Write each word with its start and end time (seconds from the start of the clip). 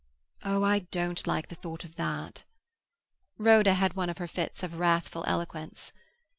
"Oh, 0.43 0.63
I 0.63 0.79
don't 0.79 1.27
like 1.27 1.49
the 1.49 1.53
thought 1.55 1.83
of 1.83 1.93
that." 1.95 2.43
Rhoda 3.37 3.75
had 3.75 3.93
one 3.93 4.09
of 4.09 4.17
her 4.17 4.27
fits 4.27 4.63
of 4.63 4.79
wrathful 4.79 5.23
eloquence. 5.27 5.93